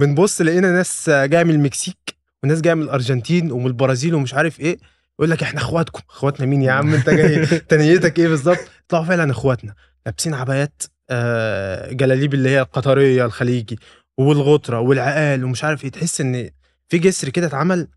[0.00, 4.78] بنبص لقينا ناس جاية من المكسيك وناس جاية من الأرجنتين ومن البرازيل ومش عارف إيه.
[5.18, 6.00] يقول لك إحنا إخواتكم.
[6.10, 8.58] إخواتنا مين يا عم؟ أنت جاي تنيتك إيه بالظبط؟
[8.88, 9.74] طلعوا فعلا إخواتنا.
[10.06, 13.78] لابسين عبايات آه، جلاليب اللي هي القطرية الخليجي
[14.18, 15.90] والغطره والعقال ومش عارف إيه.
[15.90, 16.50] تحس إن
[16.88, 17.88] في جسر كده اتعمل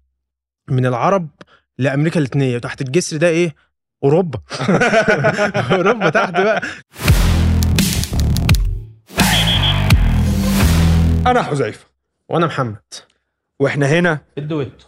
[0.69, 1.29] من العرب
[1.77, 3.55] لأمريكا اللاتينيه وتحت الجسر ده إيه؟
[4.03, 4.39] أوروبا.
[5.71, 6.61] أوروبا تحت بقى.
[11.27, 11.92] أنا حذيفة.
[12.29, 12.83] وأنا محمد.
[13.59, 14.25] وإحنا هنا.
[14.37, 14.87] الدويتو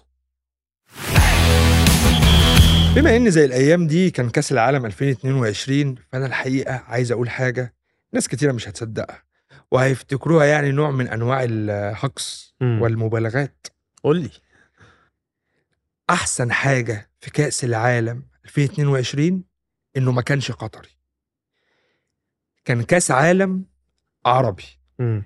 [2.95, 7.73] بما إن زي الأيام دي كان كأس العالم 2022 فأنا الحقيقة عايز أقول حاجة
[8.13, 9.23] ناس كتيرة مش هتصدقها
[9.71, 12.55] وهيفتكروها يعني نوع من أنواع الهقص.
[12.61, 13.67] والمبالغات.
[14.03, 14.29] قول لي.
[16.09, 19.43] أحسن حاجة في كأس العالم 2022
[19.97, 20.89] إنه ما كانش قطري.
[22.65, 23.65] كان كأس عالم
[24.25, 24.65] عربي.
[24.99, 25.23] مم.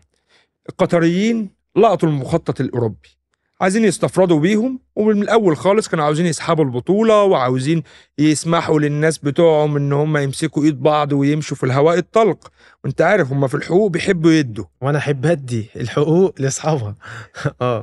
[0.70, 3.20] القطريين لقطوا المخطط الأوروبي.
[3.62, 7.84] عايزين يستفردوا بيهم ومن الأول خالص كانوا عاوزين يسحبوا البطولة وعاوزين
[8.18, 12.52] يسمحوا للناس بتوعهم إن هم يمسكوا إيد بعض ويمشوا في الهواء الطلق.
[12.84, 14.66] وأنت عارف هم في الحقوق بيحبوا يدوا.
[14.82, 16.96] وأنا أحب أدي الحقوق لأصحابها.
[17.62, 17.82] آه.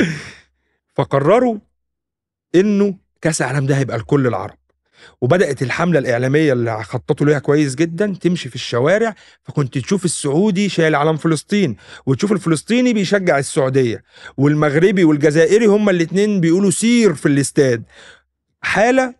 [0.94, 1.58] فقرروا
[2.54, 4.58] إنه كأس العالم ده هيبقى لكل العرب.
[5.20, 10.94] وبدأت الحملة الإعلامية اللي خططوا ليها كويس جدا تمشي في الشوارع فكنت تشوف السعودي شايل
[10.94, 14.02] علم فلسطين وتشوف الفلسطيني بيشجع السعودية
[14.36, 17.82] والمغربي والجزائري هما الاتنين بيقولوا سير في الاستاد.
[18.62, 19.14] حالة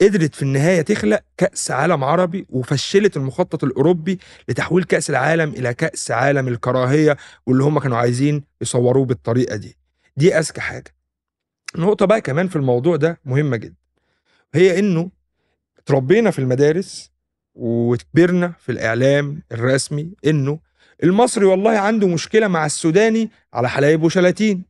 [0.00, 6.10] قدرت في النهاية تخلق كأس عالم عربي وفشلت المخطط الأوروبي لتحويل كأس العالم إلى كأس
[6.10, 9.76] عالم الكراهية واللي هم كانوا عايزين يصوروه بالطريقة دي.
[10.16, 10.94] دي أذكى حاجة.
[11.76, 13.74] نقطة بقى كمان في الموضوع ده مهمة جدا.
[14.54, 15.10] هي إنه
[15.78, 17.10] اتربينا في المدارس
[17.54, 20.58] وكبرنا في الإعلام الرسمي إنه
[21.04, 24.62] المصري والله عنده مشكلة مع السوداني على حلايب وشلاتين.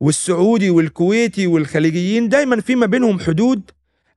[0.00, 3.70] والسعودي والكويتي والخليجيين دايما في ما بينهم حدود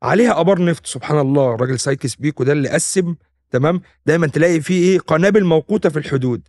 [0.03, 0.85] عليها أبار نفط.
[0.87, 3.15] سبحان الله الراجل سايكس بيكو ده اللي قسم
[3.51, 6.41] تمام؟ دايما تلاقي فيه إيه؟ قنابل موقوتة في الحدود.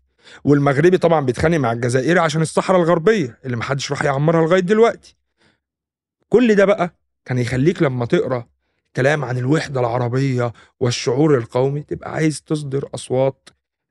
[0.44, 5.16] والمغربي طبعا بيتخانق مع الجزائري عشان الصحراء الغربية اللي محدش راح يعمرها لغاية دلوقتي.
[6.28, 6.94] كل ده بقى
[7.24, 8.46] كان يخليك لما تقرأ
[8.96, 13.48] كلام عن الوحدة العربية والشعور القومي تبقى عايز تصدر أصوات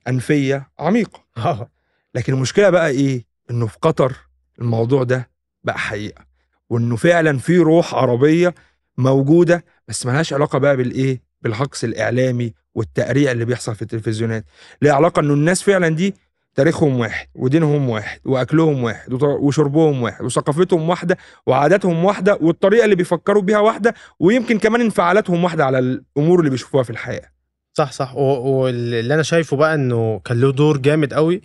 [0.08, 1.24] أنفية عميقة.
[1.38, 1.70] آه.
[2.16, 4.16] لكن المشكلة بقى إيه؟ إنه في قطر
[4.60, 5.30] الموضوع ده
[5.64, 6.26] بقى حقيقة
[6.70, 8.56] وإنه فعلا في روح عربية
[8.98, 14.46] موجودة بس ملهاش علاقة بقى بالإيه؟ بالهجص الإعلامي والتقريع اللي بيحصل في التلفزيونات.
[14.82, 16.16] ليه علاقة إنه الناس فعلا دي
[16.56, 21.18] تاريخهم واحد ودينهم واحد وأكلهم واحد وشربهم واحد وثقافتهم واحدة
[21.48, 26.84] وعاداتهم واحدة والطريقة اللي بيفكروا بيها واحدة ويمكن كمان انفعالاتهم واحدة على الأمور اللي بيشوفوها
[26.84, 27.30] في الحياة.
[27.74, 28.16] صح صح.
[28.16, 31.42] واللي أنا شايفه بقى إنه كان له دور جامد قوي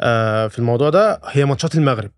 [0.00, 2.10] آه، في الموضوع ده هي ماتشات المغرب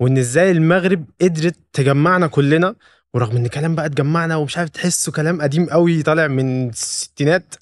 [0.00, 2.74] وإن إزاي المغرب قدرت تجمعنا كلنا
[3.14, 7.54] ورغم إن كلام بقى اتجمعنا ومش عارف تحسه كلام قديم قوي طالع من الستينات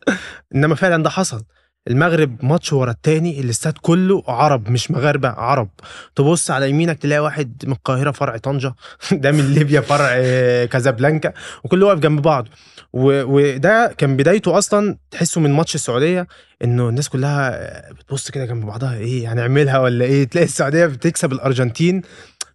[0.55, 1.43] إنما فعلا ده حصل.
[1.89, 5.69] المغرب ماتش ورا التاني الاستاد كله عرب مش مغاربة عرب.
[6.17, 8.75] تبص على يمينك تلاقي واحد من القاهرة فرع طنجة.
[9.13, 11.33] ده من ليبيا فرع آه، كازابلانكا.
[11.65, 12.49] وكله واقف جنب بعض.
[12.93, 16.27] وده كان بدايته أصلا تحسه من ماتش السعودية
[16.65, 22.03] إنه الناس كلها بتبص كده جنب بعضها إيه هنعملها ولا إيه؟ تلاقي السعودية بتكسب الأرجنتين.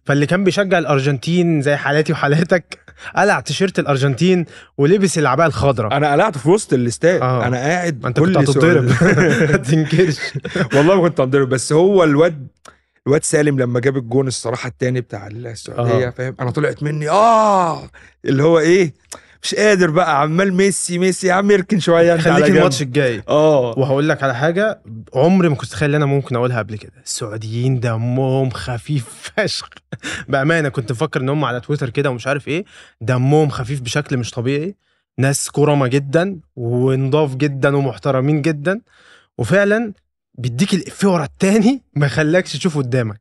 [0.04, 2.78] فاللي كان بيشجع الأرجنتين زي حالاتي وحالاتك
[3.16, 4.44] قلع تيشيرت الأرجنتين
[4.78, 5.96] ولبس العبايه الخضراء.
[5.96, 7.20] أنا قلعت في وسط الاستاد.
[7.20, 7.46] آه.
[7.46, 9.46] أنا قاعد ما أنت كنت هتتضرب سعودي.
[9.52, 10.18] ما تنكرش.
[10.74, 11.48] والله ما كنت هتضرب.
[11.48, 12.48] بس هو الواد
[13.06, 16.10] الواد سالم لما جاب الجون الصراحة التاني بتاع السعودية آه.
[16.10, 17.90] فاهم؟ أنا طلعت مني آه!
[18.24, 18.94] اللي هو إيه؟
[19.42, 22.50] مش قادر بقى عمال ميسي ميسي يا عم اركن شوية انت خليك.
[22.56, 23.22] الماتش الجاي.
[23.28, 23.74] آه.
[23.78, 24.82] وهقول لك على حاجة
[25.14, 26.92] عمري ما كنت اتخيل إن أنا ممكن أقولها قبل كده.
[27.04, 29.04] السعوديين دمهم خفيف
[29.36, 29.68] فشخ.
[30.28, 32.64] بأمانة كنت مفكر إن هم على تويتر كده ومش عارف إيه.
[33.00, 34.74] دمهم خفيف بشكل مش طبيعي.
[35.18, 38.80] ناس كرمة جدا ونضاف جدا ومحترمين جدا.
[39.38, 39.92] وفعلا
[40.34, 43.20] بيديك الإفيه ورا التاني ما يخليكش تشوفه قدامك.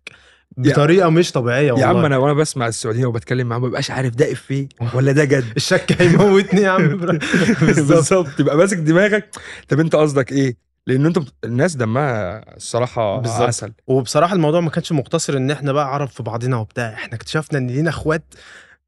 [0.57, 4.15] بطريقة مش طبيعية والله يا عم أنا وأنا بسمع السعوديين وبتكلم معاهم ما ببقاش عارف
[4.15, 5.45] ده افيه ولا ده جد.
[5.57, 6.97] الشك هيموتني يا عم.
[7.61, 8.27] بالظبط.
[8.37, 9.35] تبقى ماسك دماغك.
[9.67, 10.57] طب أنت قصدك إيه؟
[10.87, 13.41] لأن انت الناس دمها الصراحة بالظبط.
[13.41, 13.73] عسل.
[13.87, 16.93] وبصراحة الموضوع ما كانش مقتصر إن إحنا بقى عرب في بعضنا وبتاع.
[16.93, 18.33] إحنا اكتشفنا إن لينا أخوات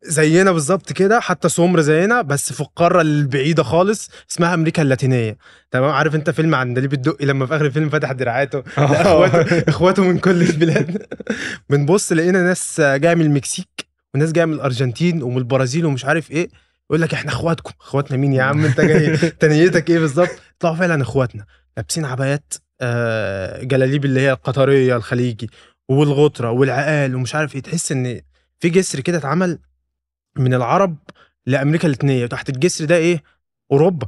[0.04, 5.38] زينا بالظبط كده حتى سمر زينا بس في القارة البعيدة خالص اسمها أمريكا اللاتينية.
[5.72, 10.04] تمام؟ عارف أنت فيلم عندليب الدقي لما في آخر الفيلم فتح دراعاته؟ لا، اخواته إخواته
[10.04, 11.06] من كل البلاد.
[11.70, 13.68] بنبص لقينا ناس جاية من المكسيك
[14.16, 16.50] وناس جاية من الأرجنتين ومن البرازيل ومش عارف إيه.
[16.90, 17.72] يقول لك إحنا إخواتكم.
[17.82, 20.30] إخواتنا مين يا عم؟ أنت جاي تنيتك إيه بالظبط؟
[20.60, 21.46] طلعوا فعلا إخواتنا.
[21.78, 25.50] لابسين عبايات آه، جلاليب اللي هي القطرية الخليجي
[25.90, 27.62] والغطرة والعقال ومش عارف إيه.
[27.62, 28.22] تحس إن
[28.60, 29.60] في جسر كده اتعمل
[30.40, 30.98] من العرب
[31.46, 33.24] لأمريكا اللاتينيه وتحت الجسر ده إيه؟
[33.72, 34.08] أوروبا.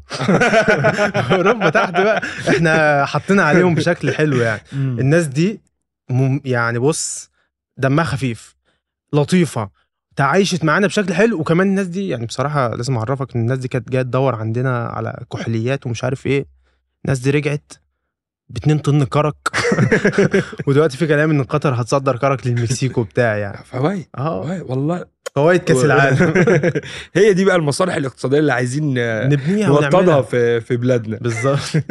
[1.35, 2.21] أوروبا تحت بقى.
[2.49, 4.61] إحنا حطينا عليهم بشكل حلو يعني.
[4.73, 5.61] الناس دي
[6.09, 7.29] مم يعني بص
[7.77, 8.55] دمها خفيف
[9.13, 9.69] لطيفة.
[10.15, 11.39] تعايشت معانا بشكل حلو.
[11.39, 15.25] وكمان الناس دي يعني بصراحة لازم أعرفك إن الناس دي كانت جاية تدور عندنا على
[15.33, 16.45] كحوليات ومش عارف إيه.
[17.05, 17.73] الناس دي رجعت
[18.51, 19.36] ب 2 طن كرك.
[20.68, 23.63] ودلوقتي في كلام إن قطر هتصدر كرك للمكسيك وبتاع يعني.
[23.65, 24.44] فوايد آه.
[24.44, 25.06] فوايد، والله.
[25.36, 26.33] فوائد كأس العالم.
[27.15, 28.94] هي دي بقى المصالح الاقتصادية اللي عايزين
[29.30, 30.21] نبنيها نوطدها ونعملها.
[30.21, 31.18] في في بلادنا.
[31.18, 31.59] بالظبط.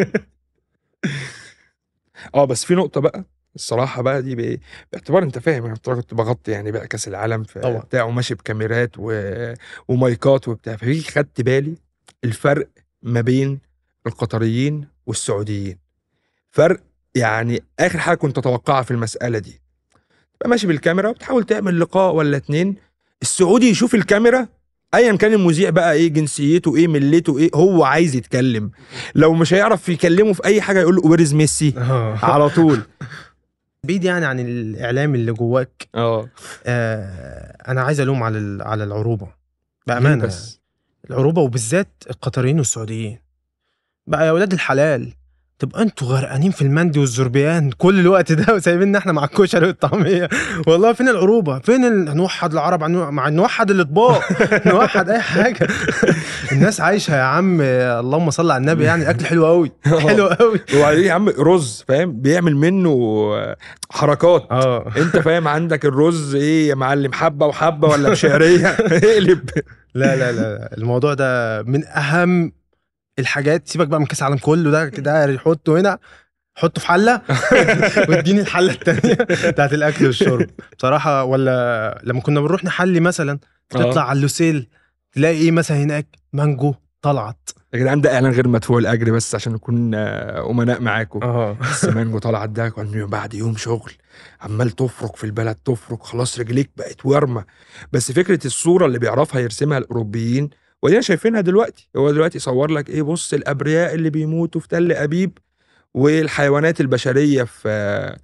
[2.34, 3.24] آه بس في نقطة بقى.
[3.54, 4.60] الصراحة بقى دي؟
[4.92, 7.78] باعتبار أنت فاهم أنا كنت بغطي يعني بقى كأس العالم في طبعا.
[7.78, 9.12] بتاع وماشي بكاميرات و...
[9.88, 10.76] ومايكات وبتاع.
[10.76, 11.74] ففي خدت بالي
[12.24, 12.68] الفرق
[13.02, 13.58] ما بين
[14.06, 15.89] القطريين والسعوديين.
[16.50, 16.80] فرق
[17.14, 19.60] يعني آخر حاجة كنت أتوقعها في المسألة دي.
[20.34, 22.76] تبقى ماشي بالكاميرا وبتحاول تعمل لقاء ولا اتنين.
[23.22, 24.48] السعودي يشوف الكاميرا
[24.94, 28.70] ايا كان المذيع بقى إيه جنسيته إيه ملته إيه هو عايز يتكلم.
[29.14, 31.74] لو مش هيعرف يكلمه في أي حاجة يقول له ويرز ميسي
[32.22, 32.80] على طول.
[33.84, 35.88] بعيد يعني عن الإعلام اللي جواك.
[35.94, 36.28] آه.
[36.66, 39.28] آه أنا عايز ألوم على على العروبة.
[39.86, 40.24] بأمانة.
[40.26, 40.60] بس؟
[41.10, 43.18] العروبة وبالذات القطريين والسعوديين.
[44.06, 45.12] بقى يا ولاد الحلال.
[45.60, 50.28] تبقى أنتوا غرقانين في المندي والزربيان كل الوقت ده وسايبيننا إحنا مع الكشري والطعمية؟
[50.66, 52.16] والله فين العروبه فين ال...
[52.16, 54.22] نوحد العرب عن مع نوحد الأطباق؟
[54.72, 55.68] نوحد أي حاجة.
[56.52, 59.72] الناس عايشة يا عم اللهم صل على النبي يعني الاكل حلو قوي
[60.08, 63.30] حلو قوي وبعدين يا عم رز فاهم؟ بيعمل منه
[63.90, 64.46] حركات.
[64.50, 64.92] آه.
[64.96, 69.50] أنت فاهم عندك الرز إيه يا معلم حبة وحبة ولا بشعرية؟ اقلب.
[69.94, 70.76] لا لا لا.
[70.78, 72.52] الموضوع ده من أهم
[73.18, 75.98] الحاجات سيبك بقى من كاس العالم كله ده كده حطه هنا
[76.54, 77.22] حطه في حلة
[78.08, 79.14] واديني الحلة التانية
[79.50, 80.50] بتاعت الأكل والشرب.
[80.78, 83.38] بصراحة ولا لما كنا بنروح نحلي مثلا
[83.70, 84.68] تطلع على اللوسيل
[85.12, 87.50] تلاقي إيه مثلا هناك؟ مانجو طلعت.
[87.74, 91.22] يا جدعان ده إعلان غير مدفوع الأجر بس عشان نكون آه، أمناء معاكم.
[91.22, 91.56] آه.
[91.60, 93.92] بس مانجو طلعت ده كان بعد يوم شغل
[94.40, 97.44] عمال تفرك في البلد تفرك خلاص رجليك بقت ورمه
[97.92, 100.50] بس فكرة الصورة اللي بيعرفها يرسمها الأوروبيين
[100.82, 101.88] ودينا شايفينها دلوقتي.
[101.96, 105.38] هو دلوقتي يصور لك إيه بص الأبرياء اللي بيموتوا في تل أبيب
[105.94, 108.16] والحيوانات البشرية في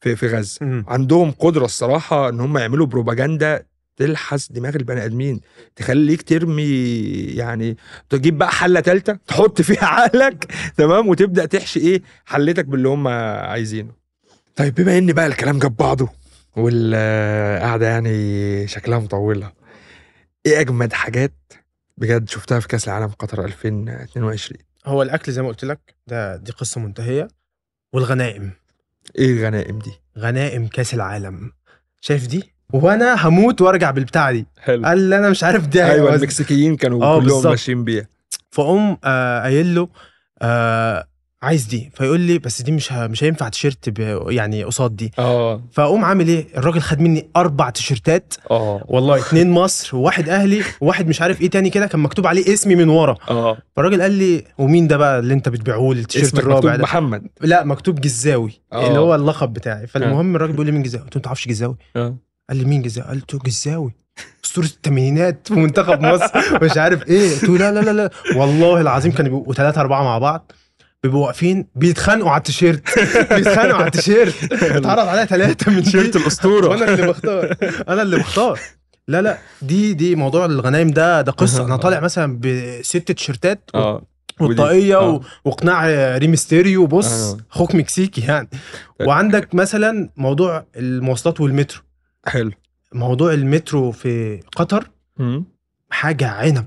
[0.00, 0.84] في في غزة.
[0.88, 3.62] عندهم قدرة الصراحة إن هم يعملوا بروباجندا
[3.96, 5.40] تلحس دماغ البني آدمين
[5.76, 6.62] تخليك ترمي
[7.34, 7.76] يعني
[8.10, 13.92] تجيب بقى حلة ثالثه تحط فيها عقلك تمام وتبدأ تحشي إيه حلتك باللي هم عايزينه.
[14.56, 16.08] طيب بما إن بقى الكلام جاب بعضه
[16.56, 19.52] والقعدة يعني شكلها مطولة
[20.46, 21.32] إيه أجمد حاجات
[22.00, 26.52] بجد شفتها في كأس العالم قطر 2022 هو الأكل زي ما قلت لك ده دي
[26.52, 27.28] قصة منتهية.
[27.92, 28.50] والغنائم.
[29.18, 31.52] إيه الغنائم دي؟ غنائم كأس العالم.
[32.00, 34.46] شايف دي؟ وأنا هموت وأرجع بالبتاعة دي.
[34.58, 34.84] حلو.
[34.84, 36.14] قال لي أنا مش عارف دي أيوه.
[36.14, 37.44] المكسيكيين كانوا آه، كلهم.
[37.44, 38.06] ماشيين بيها.
[38.50, 39.88] فأقوم آه، قايل له
[40.42, 41.06] آه
[41.42, 45.12] عايز دي فيقول لي بس دي مش ه- مش هينفع تيشيرت ب- يعني قصاد دي.
[45.18, 45.62] آه.
[45.72, 48.34] فأقوم عامل إيه؟ الراجل خد مني أربع تيشيرتات.
[48.50, 48.84] آه.
[48.88, 52.74] والله اتنين مصر وواحد أهلي وواحد مش عارف إيه تاني كده كان مكتوب عليه اسمي
[52.74, 53.14] من ورا.
[53.30, 53.58] آه.
[53.76, 57.26] فالراجل قال لي ومين ده بقى اللي أنت بتبيعه لي التيشيرت الرابع مكتوب ده؟ محمد.
[57.40, 58.88] لا مكتوب جزاوي آه.
[58.88, 59.86] اللي هو اللقب بتاعي.
[59.86, 61.76] فالمهم الراجل بيقول لي مين جزاوي؟ قلت له أنت تعرفش جزاوي.
[61.96, 62.16] آه.
[62.48, 63.92] قال لي مين جزاوي؟ قلت له جزاوي.
[64.44, 66.30] أسطورة الثمانينات في منتخب مصر.
[66.64, 67.30] مش عارف إيه.
[67.34, 68.10] قلت له لا لا لا لا.
[68.36, 70.52] والله العظيم كانوا بيبقوا ثلاثة أربعة مع بعض.
[71.02, 72.98] بيبقوا واقفين بيتخانقوا على التيشيرت.
[73.34, 74.52] بيتخانقوا على التيشيرت.
[74.52, 76.68] اتعرض عليا ثلاثة من تيشيرت الأسطورة.
[76.68, 77.56] وأنا اللي بختار.
[77.88, 78.60] أنا اللي بختار.
[79.08, 81.64] لا لا دي دي موضوع الغنايم ده ده قصة.
[81.64, 84.02] أنا طالع مثلا بست تيشيرتات آه.
[84.40, 85.20] والطاقية آه.
[85.44, 85.86] وقناع
[86.18, 87.38] ريمستيريو بص آه.
[87.52, 88.48] أخوك مكسيكي يعني.
[89.00, 91.80] وعندك مثلا موضوع المواصلات والمترو.
[92.26, 92.50] حلو.
[92.92, 94.90] موضوع المترو في قطر.
[95.90, 96.66] حاجة عنب.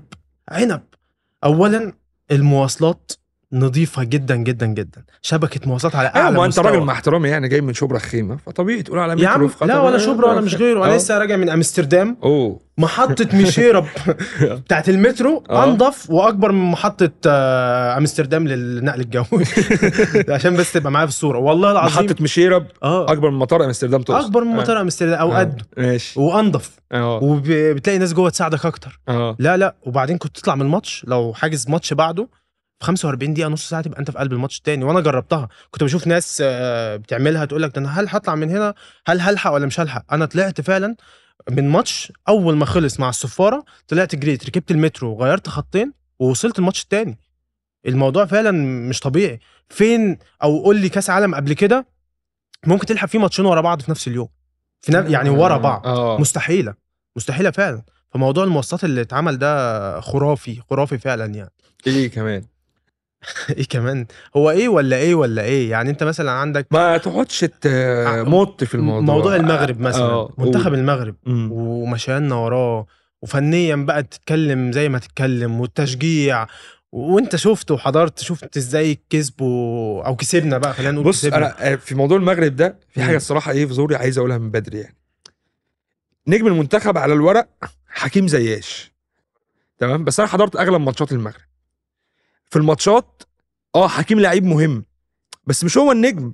[0.50, 0.82] عنب.
[1.44, 1.94] اولا
[2.32, 3.12] المواصلات
[3.53, 5.03] نظيفة جدا جدا جدا.
[5.22, 6.60] شبكة مواصلات على أيوه أعلى ما أنت.
[6.60, 8.38] راجل مع احترامي يعني جاي من شبرا خيمة.
[8.38, 10.86] فطبيعي تقول على يا عم لا ولا آه، شبرا ولا مش غيره.
[10.86, 10.98] أنا آه.
[10.98, 12.17] لسه راجع من أمستردام.
[12.24, 12.60] أوه.
[12.77, 13.86] محطة ميشيرب
[14.41, 15.63] بتاعت المترو آه.
[15.63, 19.25] أنضف وأكبر من محطة آه، أمستردام للنقل الجوي.
[20.36, 21.38] عشان بس تبقى معايا في الصورة.
[21.39, 23.12] والله العظيم محطة مشيرب آه.
[23.12, 24.25] أكبر من مطار أمستردام تقصد.
[24.25, 25.39] أكبر من مطار أمستردام أو آه.
[25.39, 26.19] قده ماشي.
[26.19, 26.72] وأنضف.
[26.95, 29.00] وبتلاقي ناس جوه تساعدك أكتر.
[29.39, 29.75] لا لا.
[29.83, 32.27] وبعدين كنت تطلع من الماتش لو حاجز ماتش بعده
[32.80, 35.50] في 45 دقيقة نص ساعة تبقى أنت في قلب الماتش التاني وأنا جربتها.
[35.72, 38.74] كنت بشوف ناس آه، بتعملها تقول لك ده أنا هل هطلع من هنا؟
[39.08, 40.96] هل هلحق ولا مش هلحق؟ أنا طلعت فعلا
[41.51, 46.84] من ماتش أول ما خلص مع الصفارة طلعت جريت ركبت المترو غيرت خطين ووصلت الماتش
[46.84, 47.20] التاني
[47.88, 48.51] الموضوع فعلا
[48.89, 49.39] مش طبيعي.
[49.70, 51.86] فين؟ أو قول لي كأس عالم قبل كده
[52.65, 54.27] ممكن تلحق فيه ماتشين ورا بعض في نفس اليوم.
[54.82, 55.10] في نف...
[55.10, 55.88] يعني ورا بعض.
[55.88, 56.18] آه.
[56.20, 56.74] مستحيلة.
[57.15, 57.82] مستحيلة فعلا.
[58.13, 61.51] فموضوع المواصلات اللي اتعمل ده خرافي خرافي فعلا يعني.
[61.88, 62.44] إيه كمان؟
[63.58, 64.06] إيه كمان؟
[64.38, 69.15] هو إيه ولا إيه ولا إيه؟ يعني أنت مثلا عندك ما تقعدش تمط في الموضوع.
[69.15, 70.74] موضوع المغرب مثلا آه، منتخب.
[70.74, 71.15] المغرب.
[71.25, 71.51] مم.
[71.51, 72.86] ومشينا وراه.
[73.22, 76.48] وفنيا بقى تتكلم زي ما تتكلم والتشجيع.
[76.92, 81.68] وأنت شفت وحضرت شفت إزاي كسبوا أو كسبنا بقى خلينا نقول بص كسبنا.
[81.68, 83.03] أنا في موضوع المغرب ده في.
[83.03, 84.96] حاجة الصراحة إيه في زوري عايز أقولها من بدري يعني.
[86.27, 87.48] نجم المنتخب على الورق
[87.88, 88.94] حكيم زياش.
[89.77, 91.42] تمام؟ بس أنا حضرت أغلب ماتشات المغرب.
[92.53, 93.24] في الماتشات
[93.75, 94.86] آه حكيم لعيب مهم
[95.48, 96.33] بس مش هو النجم.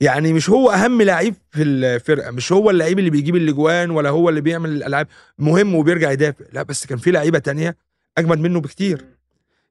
[0.00, 4.28] يعني مش هو أهم لعيب في الفرقة مش هو اللعيب اللي بيجيب الأجوان ولا هو
[4.28, 5.08] اللي بيعمل الألعاب.
[5.38, 6.44] مهم وبيرجع يدافع.
[6.52, 7.76] لا بس كان في لعيبة تانية
[8.18, 9.04] أجمد منه بكتير.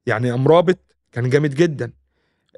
[0.06, 0.78] يعني امرابط
[1.12, 1.92] كان جامد جدا.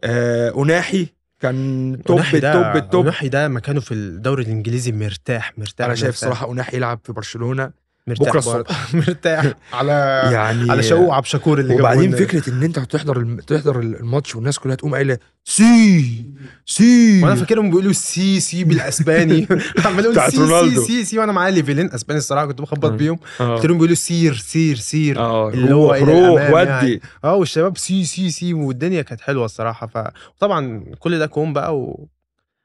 [0.05, 1.07] آه اناحي
[1.41, 6.17] كان top التوب التوب وناحي ده مكانه في الدوري الإنجليزي مرتاح مرتاح أنا شايف.
[6.17, 7.73] صراحة اناحي يلعب في برشلونة.
[8.09, 8.75] مرتاح بكرة برضه.
[9.09, 9.53] مرتاح.
[9.73, 9.93] على
[10.33, 12.17] يعني على شوقه عبد الشكور اللي وبعدين.
[12.17, 13.41] فكرة إن أنت تحضر الم...
[13.41, 16.25] تحضر الماتش والناس كلها تقوم قايلة sí
[16.67, 17.23] sí.
[17.23, 19.49] وأنا فاكرهم بيقولوا sí sí بالأسباني.
[19.85, 20.83] عمال أقول سي سي رونالدو.
[20.85, 21.19] سي سي.
[21.19, 22.97] وأنا معايا level ين أسباني الصراحة كنت بخبط آه.
[22.97, 23.19] بيهم.
[23.41, 23.55] آه.
[23.55, 25.19] قلت لهم بيقولوا سير سير سير.
[25.19, 25.49] آه.
[25.51, 26.71] اللي هو روح إلى روح الأمام ودي.
[26.71, 27.01] يعني.
[27.25, 28.55] آه والشباب sí sí sí.
[28.55, 29.87] والدنيا كانت حلوة الصراحة.
[29.87, 32.09] فطبعا كل ده كوم بقى و...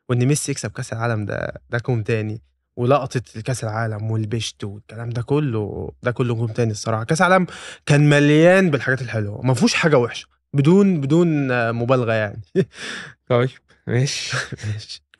[0.09, 2.41] وإن ميسي يكسب كأس العالم ده ده كوم تاني.
[2.75, 7.03] ولقطة كأس العالم والبشت والكلام ده كله ده كله كوم تاني الصراحة.
[7.03, 7.47] كأس العالم
[7.85, 12.41] كان مليان بالحاجات الحلوة ما فيهوش حاجة وحشة بدون بدون مبالغة يعني.
[13.29, 13.49] طيب
[13.87, 14.37] ماشي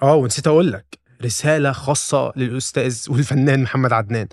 [0.02, 4.28] آه ونسيت أقول لك رسالة خاصة للأستاذ والفنان محمد عدنان.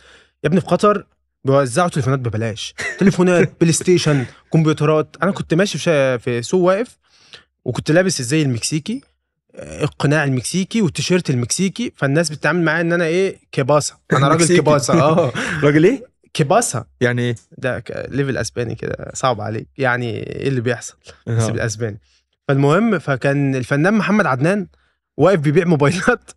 [0.44, 1.06] يا ابني في قطر
[1.44, 5.16] بيوزعوا تليفونات ببلاش تليفونات بلاي ستيشن كمبيوترات.
[5.22, 5.78] أنا كنت ماشي.
[6.18, 6.98] في سوق واقف
[7.64, 9.00] وكنت لابس الزي المكسيكي
[9.60, 14.56] القناع المكسيكي والتيشيرت المكسيكي فالناس بتتعامل معايا إن أنا إيه كباسة أنا راجل.
[14.58, 15.32] كباسة آه
[15.64, 20.94] راجل إيه؟ كباسة يعني إيه؟ ده level أسباني كده صعب عليك يعني إيه اللي بيحصل
[21.26, 21.48] بس.
[21.48, 21.98] بالأسباني
[22.48, 24.66] فالمهم فكان الفنان محمد عدنان
[25.20, 26.30] واقف بيبيع موبايلات.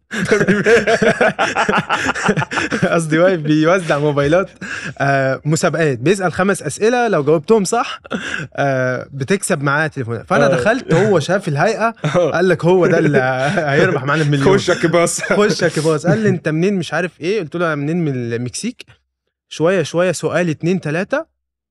[2.92, 4.50] قصدي واقف بيوزع موبايلات.
[4.98, 6.00] آه مسابقات.
[6.00, 7.08] بيسأل خمس أسئلة.
[7.08, 8.02] لو جاوبتهم صح
[8.56, 10.50] آه بتكسب معاه تليفونات فأنا آه.
[10.56, 13.20] دخلت هو شاف الهيئة قال لك هو ده اللي
[13.56, 14.58] هيربح معانا المليون.
[14.58, 17.40] خشك بس خش يا كباس قال لي انت منين مش عارف إيه.
[17.42, 18.86] قلت له أنا منين من المكسيك.
[19.50, 21.26] شوية شوية سؤال اتنين تلاتة.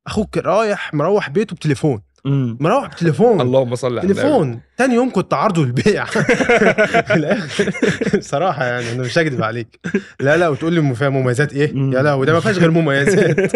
[0.07, 2.03] أخوك رايح مروح بيته بتليفون.
[2.25, 4.15] مروح بتليفون اللهم صل على النبي.
[4.21, 4.61] تليفون.
[4.77, 7.73] تاني يوم كنت عرضه للبيع في الآخر
[8.19, 9.81] بصراحه يعني أنا مش هكدب عليك.
[10.21, 11.69] لا لا وتقول لي فيها مميزات إيه.
[11.77, 13.53] يا لهوي ده ما فيهاش غير مميزات.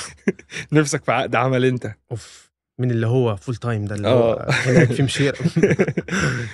[0.72, 1.92] نفسك في عقد عمل أنت.
[2.10, 4.12] أوف من اللي هو full time ده اللي آه.
[4.12, 5.36] هو هناك في مشير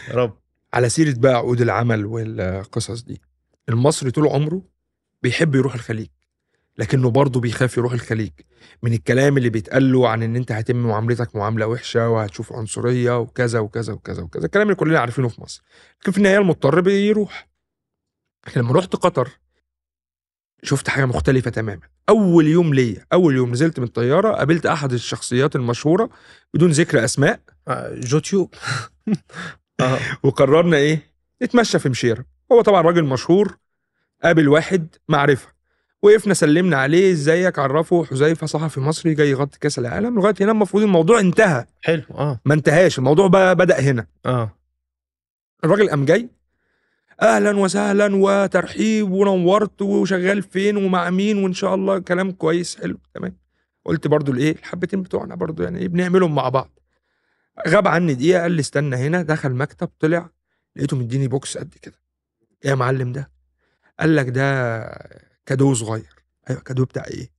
[0.08, 0.32] يا رب.
[0.74, 3.20] على سيرة بقى عقود العمل والقصص دي.
[3.68, 4.62] المصري طول عمره
[5.22, 6.08] بيحب يروح الخليج.
[6.78, 8.32] لكنه برضه بيخاف يروح الخليج.
[8.82, 13.58] من الكلام اللي بيتقال له عن إن أنت هتم معاملتك معاملة وحشة وهتشوف عنصرية وكذا
[13.58, 15.62] وكذا وكذا وكذا الكلام اللي كلنا عارفينه في مصر.
[16.00, 17.48] لكن في النهاية المضطر بيروح.
[18.46, 19.28] لكن لما رحت قطر
[20.62, 21.88] شفت حاجة مختلفة تماما.
[22.08, 26.10] أول يوم ليا أول يوم نزلت من الطيارة قابلت أحد الشخصيات المشهورة
[26.54, 27.40] بدون ذكر أسماء.
[27.68, 28.54] آه، جوتيوب
[29.80, 29.98] آه.
[30.22, 31.12] وقررنا إيه؟
[31.42, 32.24] نتمشى في مشيرة.
[32.52, 33.58] هو طبعا راجل مشهور
[34.22, 35.48] قابل واحد معرفة.
[36.02, 38.04] وقفنا سلمنا عليه إزيك؟ عرفه.
[38.04, 40.14] حذيفة صحفي مصري جاي يغطي كأس العالم.
[40.18, 41.66] لغاية هنا المفروض الموضوع انتهى.
[41.82, 42.40] حلو آه.
[42.44, 42.98] ما انتهاش.
[42.98, 44.06] الموضوع بقى بدأ هنا.
[44.26, 44.58] آه.
[45.64, 46.28] الراجل قام جاي.
[47.22, 52.80] أهلا وسهلا وترحيب ونورت وشغال فين ومع مين وإن شاء الله كلام كويس.
[52.80, 53.36] حلو تمام.
[53.84, 56.78] قلت برضو الايه الحبتين بتوعنا برضو يعني إيه؟ بنعملهم مع بعض.
[57.68, 59.22] غاب عني دقيقة قال لي استنى هنا.
[59.22, 60.30] دخل مكتب طلع.
[60.76, 61.94] لقيته مديني box قد كده.
[62.64, 63.30] إيه يا معلم ده؟
[64.00, 64.82] قال لك ده
[65.46, 66.14] cadeau صغير.
[66.50, 67.30] أيوه cadeau بتاع إيه؟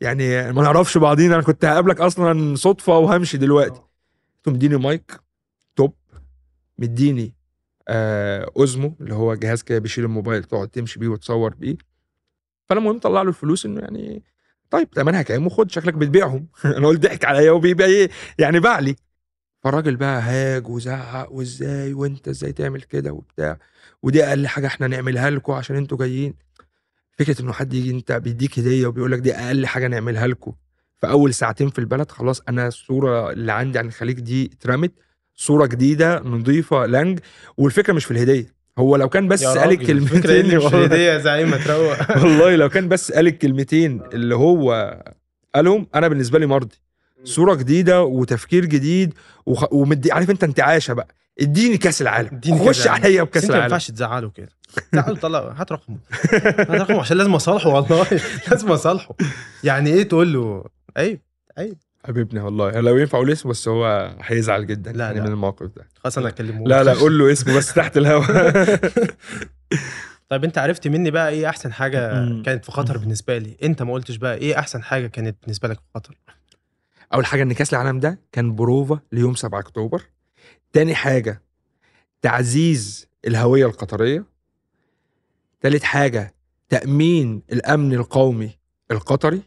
[0.00, 3.80] يعني ما نعرفش بعضينا أنا كنت هقابلك أصلا صدفة وهمشي دلوقتي.
[3.80, 5.20] قلت له مديني مايك
[5.76, 5.94] توب
[6.78, 7.34] مديني
[7.88, 11.76] آه اوزمو اللي هو جهاز كده بيشيل الموبايل تقعد تمشي بيه وتصور بيه.
[12.68, 14.22] فأنا المهم طلع له الفلوس إنه يعني
[14.70, 16.48] طيب تمنها كام وخد شكلك بتبيعهم.
[16.76, 18.96] أنا قلت ضحك عليا وبيبيع إيه؟ يعني باع لي.
[19.62, 23.58] فالراجل بقى هاج وزعق وإزاي وإنت إزاي تعمل كده وبتاع.
[24.02, 26.34] ودي أقل حاجة إحنا نعملها لكم عشان إنتوا جايين.
[27.18, 30.52] فكرة إنه حد يجي انت بيديك هدية وبيقول لك دي أقل حاجة نعملها لكم.
[31.00, 34.92] في أول ساعتين في البلد خلاص أنا الصورة اللي عندي عن الخليج دي اترمت.
[35.34, 37.18] صورة جديدة نظيفة لانج
[37.56, 38.46] والفكرة مش في الهدية.
[38.78, 42.10] هو لو كان بس قال الكلمتين اللي مش هدية يا زعيم؟ تروق.
[42.22, 44.98] والله لو كان بس قال الكلمتين اللي هو
[45.54, 46.76] قالهم أنا بالنسبة لي مرضي.
[47.24, 49.14] صورة جديدة وتفكير جديد
[49.46, 49.72] وخ...
[49.72, 51.08] ومدي عارف أنت انتعاشة بقى.
[51.40, 52.28] اديني كاس العالم.
[52.36, 53.04] اديني خش العالم.
[53.04, 53.72] عليا بكاس انت ما العالم.
[53.74, 54.48] ينفعش تزعله كده.
[54.92, 55.96] تزعله طلع هات رقمه.
[56.32, 58.06] هات رقمه عشان لازم اصالحه والله.
[58.50, 59.14] لازم اصالحه.
[59.64, 60.64] يعني إيه تقول له؟
[60.96, 61.20] عيب
[61.58, 61.76] عيب.
[62.04, 62.70] حبيبنا والله.
[62.80, 64.92] لو ينفع أقول اسمه بس هو هيزعل جدا.
[64.92, 65.24] لا، يعني لا.
[65.24, 65.88] من الموقف ده.
[65.96, 68.24] خلاص أنا اكلمه لا لا قول له اسمه بس تحت الهوا.
[70.28, 72.10] طيب انت عرفت مني بقى إيه احسن حاجة.
[72.42, 75.76] كانت في خطر بالنسبة لي؟ انت ما قلتش بقى إيه احسن حاجة كانت بالنسبة لك
[75.76, 76.16] في خطر؟
[77.14, 80.02] أول حاجة إن كأس العالم ده كان بروفا ليوم 7 أكتوبر.
[80.72, 81.42] تاني حاجة
[82.22, 84.24] تعزيز الهوية القطرية.
[85.60, 86.34] تالت حاجة
[86.68, 88.50] تأمين الأمن القومي
[88.90, 89.42] القطري.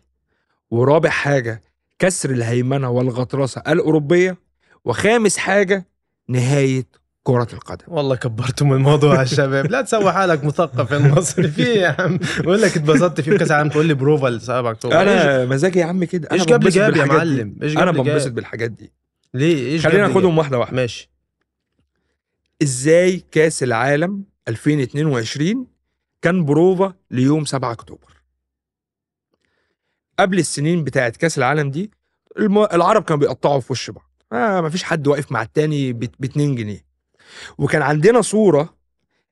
[0.72, 1.62] ورابع حاجة
[2.00, 4.38] كسر الهيمنة والغطرسة الأوروبية.
[4.86, 5.88] وخامس حاجة
[6.30, 6.86] نهاية
[7.24, 7.86] كرة القدم.
[7.88, 9.72] والله كبرتم الموضوع يا شباب.
[9.72, 11.48] لا تسوي حالك مثقف يا مصري.
[11.48, 13.70] في إيه يا عم؟ بقول لك اتبسطت في كأس العالم.
[13.70, 16.30] تقول لي بروفا ل 7 اكتوبر أنا مزاجي يا عم كده.
[16.32, 17.36] إيش جاب لي جاب يا بالحاجات دي.
[17.36, 18.94] معلم؟ إيش جاب أنا بنبسط بالحاجات دي.
[19.34, 20.76] ليه؟ إيش خلينا ناخدهم واحدة؟ واحدة.
[20.76, 21.15] ماشي.
[22.64, 25.68] إزاي كأس العالم 2022
[26.22, 28.22] كان بروفا ليوم 7 أكتوبر.
[30.20, 31.92] قبل السنين بتاعت كأس العالم دي.
[32.74, 34.12] العرب كانوا بيقطعوا في وش بعض.
[34.34, 36.86] آه مفيش حد واقف مع التاني ب 2 جنيه.
[37.58, 38.78] وكان عندنا صورة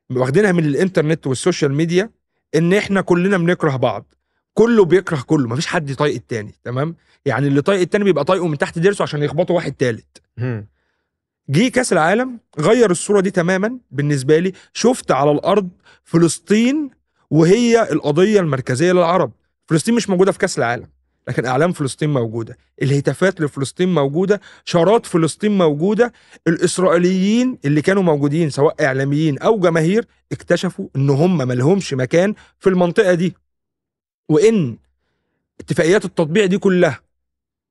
[0.09, 2.09] واخدينها من الإنترنت والسوشيال ميديا
[2.55, 4.13] إن إحنا كلنا بنكره بعض.
[4.53, 8.57] كله بيكره كله مفيش حد يطايق التاني تمام؟ يعني اللي طايق التاني بيبقى طايقه من
[8.57, 10.21] تحت ضرسه عشان يخبطوا واحد تالت.
[11.49, 14.53] جه كأس العالم غير الصورة دي تماما بالنسبة لي.
[14.73, 15.69] شفت على الأرض
[16.03, 16.89] فلسطين
[17.29, 19.31] وهي القضية المركزية للعرب.
[19.67, 20.87] فلسطين مش موجودة في كأس العالم
[21.27, 22.57] لكن أعلام فلسطين موجودة.
[22.81, 26.13] الهتافات لفلسطين موجودة شارات فلسطين موجودة.
[26.47, 33.13] الإسرائيليين اللي كانوا موجودين سواء إعلاميين أو جماهير اكتشفوا إن هم ملهمش مكان في المنطقة
[33.13, 33.35] دي.
[34.29, 34.77] وإن
[35.59, 36.99] اتفاقيات التطبيع دي كلها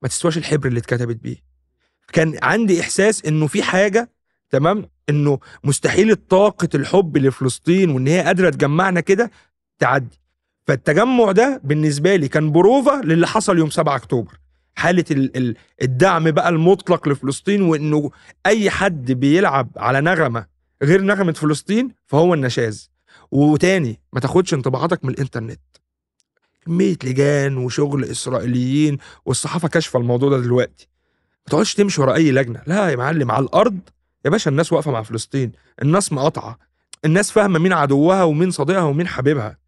[0.03, 1.52] ما تسواش الحبر اللي اتكتبت بيه.
[2.13, 4.11] كان عندي إحساس إنه في حاجة
[4.51, 9.31] تمام؟ إنه مستحيل طاقة الحب لفلسطين وإن هي قادرة تجمعنا كده
[9.79, 10.21] تعدي.
[10.67, 14.39] فالتجمع ده بالنسبة لي كان بروفا للي حصل يوم 7 أكتوبر.
[14.75, 18.11] حالة ال- ال- الدعم بقى المطلق لفلسطين وإنه
[18.47, 20.47] أي حد بيلعب على نغمة
[20.83, 22.91] غير نغمة فلسطين فهو النشاز.
[23.31, 25.61] وتاني ما تاخدش انطباعاتك من الإنترنت.
[26.67, 30.89] كمية لجان وشغل إسرائيليين والصحافة كاشفة الموضوع ده دلوقتي.
[31.47, 32.63] ما تقعدش تمشي ورا أي لجنة.
[32.67, 33.79] لا يا معلم على الأرض
[34.25, 35.53] يا باشا الناس واقفة مع فلسطين
[35.83, 36.59] الناس مقاطعة
[37.05, 39.59] الناس فاهمة مين عدوها ومين صديقها ومين حبيبها.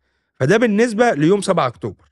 [0.41, 2.05] فده بالنسبة ليوم 7 أكتوبر.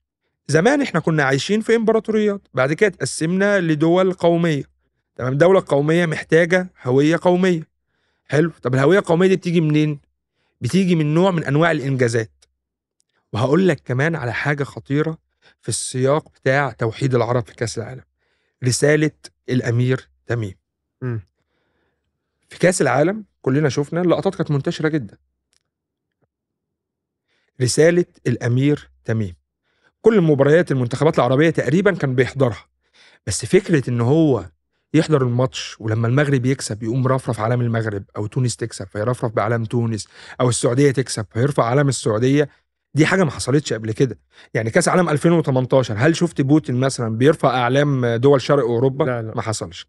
[0.49, 4.65] زمان إحنا كنا عايشين في إمبراطوريات بعد كده اتقسمنا لدول قومية.
[5.17, 7.69] تمام دولة قومية محتاجة هوية قومية.
[8.29, 10.01] حلو طب الهوية القومية دي بتيجي منين؟
[10.61, 12.45] بتيجي من نوع من أنواع الإنجازات.
[13.33, 15.19] وهقول لك كمان على حاجة خطيرة
[15.61, 18.03] في السياق بتاع توحيد العرب في كأس العالم.
[18.65, 19.11] رسالة
[19.49, 20.55] الأمير تميم.
[22.49, 25.19] في كأس العالم كلنا شفنا اللقطات كانت منتشرة جدا.
[27.61, 29.35] رسالة الأمير تميم.
[30.03, 32.67] كل المباريات المنتخبات العربية تقريبا كان بيحضرها.
[33.27, 34.51] بس فكرة إن هو
[34.95, 40.09] يحضر الماتش ولما المغرب يكسب يقوم رفرف علم المغرب أو تونس تكسب فيرفرف بعلم تونس
[40.41, 42.49] أو السعودية تكسب فيرفع علم السعودية
[42.95, 44.19] دي حاجة ما حصلتش قبل كده.
[44.55, 49.33] يعني كأس عالم 2018 هل شفت بوتين مثلا بيرفع أعلام دول شرق أوروبا؟ لا، لا.
[49.37, 49.87] ما حصلش.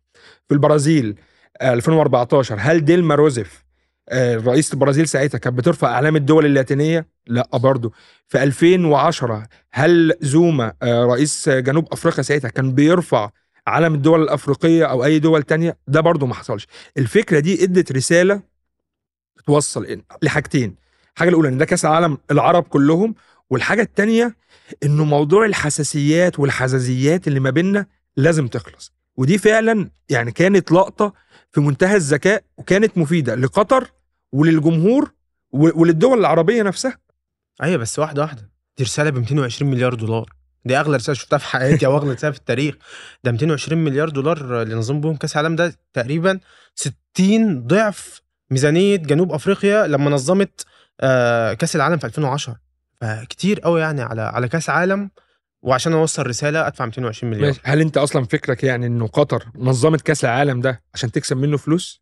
[0.47, 1.15] في البرازيل
[1.61, 3.63] آه، 2014 هل ديلما روزيف
[4.09, 7.91] آه، رئيس البرازيل ساعتها كانت بترفع أعلام الدول اللاتينية؟ لا برضه.
[8.27, 13.29] في 2010 هل زوما آه، رئيس جنوب أفريقيا ساعتها كان بيرفع
[13.67, 16.67] علم الدول الأفريقية أو أي دول تانية؟ ده برضه ما حصلش.
[16.97, 18.41] الفكرة دي إدت رسالة
[19.37, 20.75] بتوصل لحاجتين.
[21.15, 23.15] الحاجة الأولى إن ده كأس العالم العرب كلهم.
[23.49, 24.35] والحاجة التانية
[24.83, 27.85] إنه موضوع الحساسيات والحزازيات اللي ما بيننا
[28.17, 28.93] لازم تخلص.
[29.17, 31.13] ودي فعلا يعني كانت لقطة
[31.51, 33.91] في منتهى الذكاء وكانت مفيدة لقطر
[34.31, 35.11] وللجمهور
[35.51, 36.97] وللدول العربية نفسها.
[37.63, 38.49] أيوه بس واحدة واحدة.
[38.77, 40.33] دي رسالة ب 220 مليار دولار.
[40.65, 42.75] دي أغلى رسالة شفتها في حياتي أو أغلى رسالة في التاريخ.
[43.23, 46.39] ده 220 مليار دولار اللي نظم بهم كأس العالم ده تقريبا
[46.75, 48.21] 60 ضعف
[48.51, 50.65] ميزانية جنوب أفريقيا لما نظمت
[51.59, 52.59] كأس العالم في 2010
[53.01, 55.11] فكتير قوي يعني على على كأس عالم.
[55.61, 57.61] وعشان أوصل رسالة أدفع 220 مليار ماشي.
[57.63, 62.01] هل أنت أصلا فكرك يعني إنه قطر نظمت كأس العالم ده عشان تكسب منه فلوس؟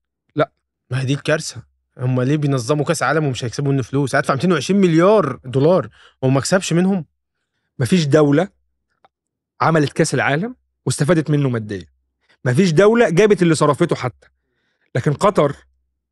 [0.89, 1.63] ما هي دي الكارثة.
[1.97, 5.89] هم ليه بينظموا كأس عالم ومش هيكسبوا منه فلوس؟ هدفع 220 مليار دولار.
[6.21, 7.05] وما اكسبش منهم.
[7.79, 8.47] مفيش دولة
[9.61, 11.85] عملت كأس العالم واستفادت منه ماديا.
[12.45, 14.27] مفيش دولة جابت اللي صرفته حتى.
[14.95, 15.55] لكن قطر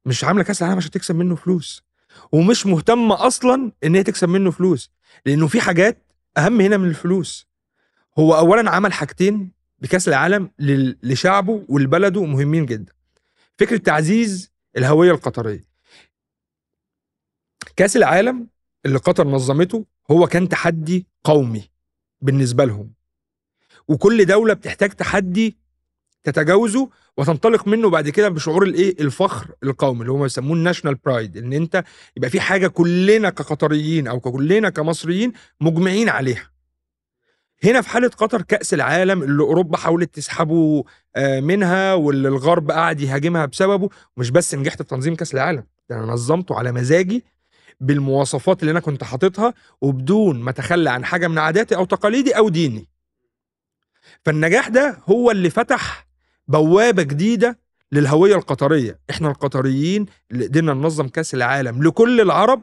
[0.06, 1.84] مش عاملة كأس العالم عشان تكسب منه فلوس.
[2.32, 4.92] ومش مهتمة أصلا إن هي تكسب منه فلوس
[5.26, 6.06] لأنه في حاجات
[6.38, 7.48] أهم هنا من الفلوس.
[8.20, 10.52] هو أولا عمل حاجتين بكاس العالم
[11.04, 12.94] لشعبه ولبلده مهمين جدا.
[13.58, 15.70] فكرة تعزيز الهوية القطرية.
[17.76, 18.48] كأس العالم
[18.86, 21.70] اللي قطر نظمته هو كان تحدي قومي
[22.22, 22.94] بالنسبة لهم.
[23.88, 25.58] وكل دولة بتحتاج تحدي
[26.24, 31.54] تتجاوزه وتنطلق منه بعد كده بشعور الايه؟ الفخر القومي اللي هم بيسموه الناشونال برايد إن
[31.54, 31.84] أنت
[32.18, 36.50] يبقى في حاجة كلنا كقطريين أو كلنا كمصريين مجمعين عليها.
[37.64, 40.84] هنا في حالة قطر كأس العالم اللي أوروبا حاولت تسحبه
[41.16, 45.96] آه، منها واللي الغرب قاعد يهاجمها بسببه مش بس نجحت في تنظيم كأس العالم ده
[45.96, 47.24] أنا نظمته على مزاجي
[47.80, 52.50] بالمواصفات اللي أنا كنت حاططها وبدون ما أتخلى عن حاجة من عاداتي أو تقاليدي أو
[52.50, 52.90] ديني.
[54.26, 56.08] فالنجاح ده هو اللي فتح
[56.50, 57.60] بوابة جديدة
[57.92, 59.00] للهوية القطرية.
[59.10, 62.62] إحنا القطريين اللي قدرنا ننظم كأس العالم لكل العرب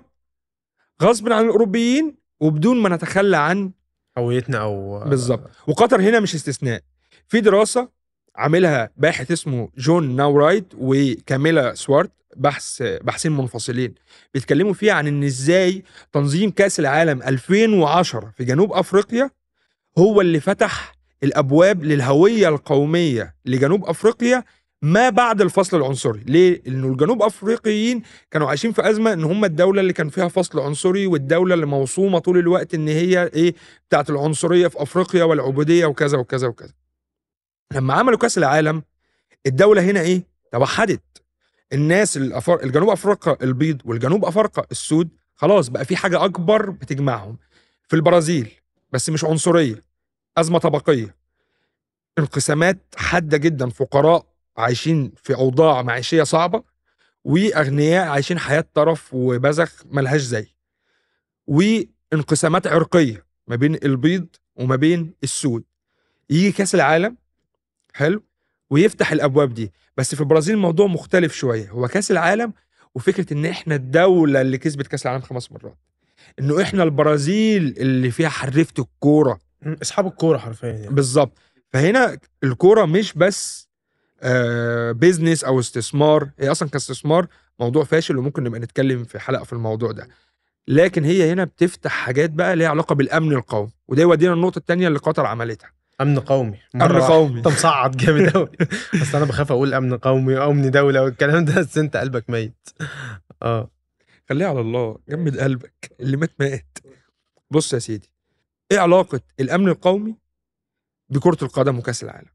[1.03, 3.71] غصب عن الأوروبيين وبدون ما نتخلى عن
[4.19, 5.51] هويتنا أو بالظبط.
[5.67, 6.81] وقطر هنا مش استثناء.
[7.29, 7.89] في دراسة
[8.37, 13.95] عاملها باحث اسمه جون ناورايت وكاميلا سوارت بحث بحثين منفصلين
[14.35, 19.31] بيتكلموا فيها عن إن إزاي تنظيم كأس العالم 2010 في جنوب أفريقيا
[19.99, 24.45] هو اللي فتح الأبواب للهوية القومية لجنوب أفريقيا
[24.83, 26.21] ما بعد الفصل العنصري.
[26.27, 30.61] ليه؟ لأنه الجنوب أفريقيين كانوا عايشين في أزمة إن هم الدولة اللي كان فيها فصل
[30.61, 33.55] عنصري والدولة اللي موصومة طول الوقت إن هي إيه؟
[33.89, 36.73] بتاعت العنصرية في أفريقيا والعبودية وكذا وكذا وكذا.
[37.75, 38.83] لما عملوا كأس العالم
[39.47, 41.03] الدولة هنا إيه؟ توحدت.
[41.73, 42.63] الناس الأفر...
[42.63, 47.39] الجنوب أفريقيا البيض والجنوب أفريقيا السود خلاص بقى في حاجة أكبر بتجمعهم.
[47.89, 48.51] في البرازيل
[48.93, 49.86] بس مش عنصرية.
[50.39, 51.17] أزمة طبقية.
[52.19, 56.63] انقسامات حادة جدا فقراء عايشين في أوضاع معيشية صعبة
[57.25, 60.47] وأغنياء عايشين حياة طرف وبذخ ملهاش زي.
[61.47, 65.65] وانقسامات عرقية ما بين البيض وما بين السود.
[66.31, 67.17] يجي كأس العالم
[67.95, 68.23] حلو
[68.71, 69.73] ويفتح الأبواب دي.
[69.97, 71.71] بس في البرازيل الموضوع مختلف شوية.
[71.71, 72.53] هو كأس العالم
[72.95, 75.79] وفكرة إن إحنا الدولة اللي كسبت كأس العالم خمس مرات.
[76.39, 79.46] إنه إحنا البرازيل اللي فيها حرفه الكورة.
[79.83, 80.89] اصحاب الكورة حرفيا يعني.
[80.95, 81.39] بالظبط.
[81.73, 83.69] فهنا الكورة مش بس
[84.23, 87.27] آه بيزنس أو استثمار هي أصلا كاستثمار
[87.61, 90.09] موضوع فاشل وممكن نبقى نتكلم في حلقة في الموضوع ده.
[90.69, 94.99] لكن هي هنا بتفتح حاجات بقى ليها علاقة بالأمن القومي وده يودينا النقطه الثانية اللي
[94.99, 95.71] قطر عملتها.
[96.01, 96.59] أمن قومي.
[96.75, 97.01] أمن.
[97.01, 97.39] قومي.
[97.39, 98.51] انت مصعد جامد قوي
[99.01, 102.69] بس أنا بخاف أقول أمن قومي أو امن دولة والكلام ده بس أنت قلبك ميت.
[103.43, 103.71] آه.
[104.29, 104.99] خليها على الله.
[105.09, 106.79] جمد قلبك اللي مات مات.
[107.51, 108.11] بص يا سيدي.
[108.73, 110.17] إيه علاقة الأمن القومي
[111.09, 112.29] بكرة القدم وكأس العالم؟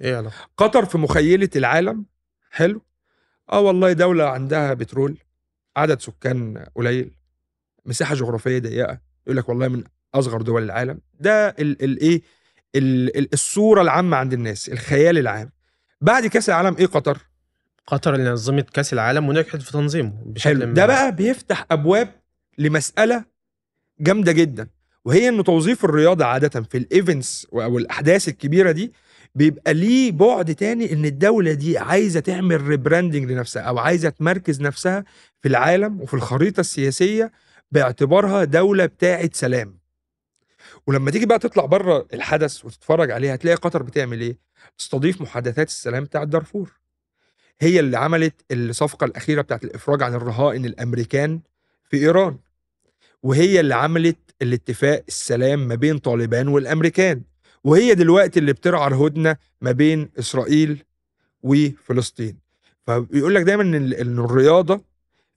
[0.00, 2.04] إيه علاقة؟ قطر في مخيلة العالم
[2.50, 2.82] حلو.
[3.52, 5.18] آه والله دولة عندها بترول
[5.76, 7.16] عدد سكان قليل
[7.86, 9.00] مساحة جغرافية ضيقة.
[9.26, 11.00] يقول لك والله من أصغر دول العالم.
[11.20, 12.22] ده الايه
[13.32, 15.52] الصورة العامة عند الناس الخيال العام.
[16.00, 17.18] بعد كأس العالم إيه قطر؟
[17.86, 20.72] قطر اللي نظمت كأس العالم ونجحت في تنظيمه بشكل حلو.
[20.72, 22.20] ده بقى بيفتح أبواب
[22.58, 23.24] لمسألة
[24.00, 24.68] جامدة جدا.
[25.04, 28.92] وهي ان توظيف الرياضة عادة في ال events أو الأحداث الكبيرة دي
[29.34, 35.04] بيبقى ليه بعد تاني إن الدولة دي عايزة تعمل rebranding لنفسها أو عايزة تمركز نفسها
[35.42, 37.32] في العالم وفي الخريطة السياسية
[37.72, 39.78] باعتبارها دولة بتاعه سلام.
[40.86, 44.38] ولما تيجي بقى تطلع بره الحدث وتتفرج عليه هتلاقي قطر بتعمل إيه؟
[44.78, 46.72] تستضيف محادثات السلام بتاعه دارفور.
[47.60, 51.40] هي اللي عملت الصفقة الأخيرة بتاعت الإفراج عن الرهائن الأمريكان
[51.90, 52.38] في إيران.
[53.22, 57.22] وهي اللي عملت الاتفاق السلام ما بين طالبان والأمريكان.
[57.64, 60.84] وهي دلوقتي اللي بترعى الهدنه ما بين إسرائيل
[61.42, 62.38] وفلسطين.
[62.86, 64.84] فبيقول لك دايما إن الرياضة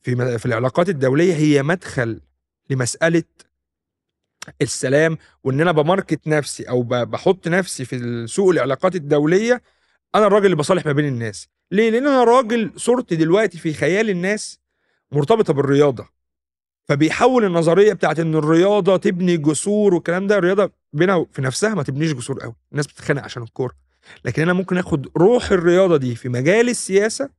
[0.01, 2.21] في في العلاقات الدولية هي مدخل
[2.69, 3.23] لمسألة
[4.61, 9.61] السلام وإن أنا بماركت نفسي أو بحط نفسي في سوق العلاقات الدولية
[10.15, 11.47] أنا الراجل اللي بصالح ما بين الناس.
[11.71, 14.59] ليه؟ لأن أنا راجل صورتي دلوقتي في خيال الناس
[15.11, 16.09] مرتبطة بالرياضة.
[16.87, 22.13] فبيحول النظرية بتاعت إن الرياضة تبني جسور والكلام ده الرياضة بينها في نفسها ما تبنيش
[22.13, 23.73] جسور قوي الناس بتتخانق عشان الكورة.
[24.25, 27.29] لكن أنا ممكن آخد روح الرياضة دي في مجال السياسة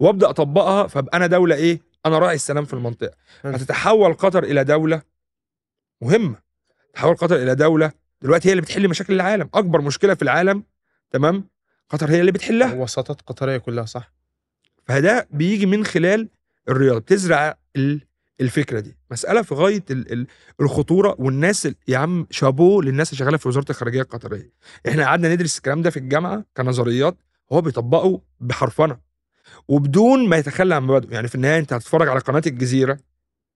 [0.00, 3.14] وأبدأ أطبقها فأبقى أنا دولة إيه؟ أنا راعي السلام في المنطقة.
[3.42, 3.52] حلو.
[3.58, 5.02] فتتحول قطر إلى دولة
[6.02, 6.36] مهمة.
[6.94, 7.92] تحول قطر إلى دولة
[8.22, 9.48] دلوقتي هي اللي بتحل مشاكل العالم.
[9.54, 10.62] أكبر مشكلة في العالم
[11.10, 11.48] تمام؟
[11.90, 12.74] قطر هي اللي بتحلها.
[12.74, 14.12] وساطات قطرية كلها صح.
[14.86, 16.28] فده بيجي من خلال
[16.68, 16.98] الرياضة.
[16.98, 18.00] بتزرع ال-
[18.40, 18.96] الفكرة دي.
[19.10, 20.26] مسألة في غاية ال- ال-
[20.60, 24.50] الخطورة والناس ال- يا عم شابوه للناس اللي شغالة في وزارة الخارجية القطرية.
[24.88, 27.16] إحنا قعدنا ندرس الكلام ده في الجامعة كنظريات
[27.52, 28.98] هو بيطبقه بحرفنة.
[29.68, 32.98] وبدون ما يتخلى عن مبادئه يعني في النهاية انت هتتفرج على قناة الجزيرة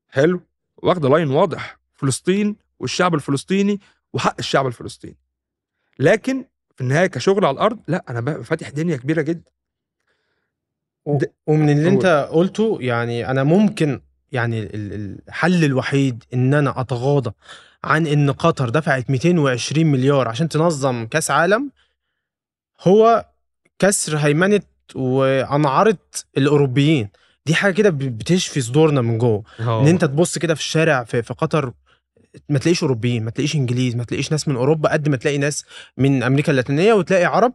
[0.08, 0.40] حلو
[0.76, 3.80] واخدة لاين واضح فلسطين والشعب الفلسطيني
[4.12, 5.16] وحق الشعب الفلسطيني.
[5.98, 9.50] لكن في النهاية كشغل على الأرض لا أنا فاتح دنيا كبيرة جدا.
[11.46, 11.92] ومن اللي قول.
[11.92, 14.00] أنت قلته يعني أنا ممكن
[14.32, 17.30] يعني ال- ال- الحل الوحيد إن أنا أتغاضى
[17.84, 21.70] عن إن قطر دفعت 220 مليار عشان تنظم كأس عالم
[22.80, 23.26] هو
[23.78, 24.60] كسر هيمنة
[24.94, 25.98] وانعاره
[26.38, 27.08] الأوروبيين.
[27.46, 29.42] دي حاجة كده بتشفي صدورنا من جوه.
[29.82, 31.72] إن أنت تبص كده في الشارع في, في قطر
[32.48, 35.64] ما تلاقيش أوروبيين ما تلاقيش إنجليز ما تلاقيش ناس من أوروبا قد ما تلاقي ناس
[35.96, 37.52] من أمريكا اللاتينية وتلاقي عرب.